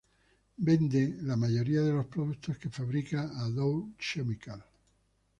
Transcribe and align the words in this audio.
Vende 0.67 1.15
la 1.21 1.35
mayoría 1.37 1.81
de 1.83 1.93
los 1.93 2.07
productos 2.07 2.57
que 2.57 2.71
fabrica 2.71 3.29
a 3.39 3.47
Dow 3.51 3.93
Chemical. 3.99 4.65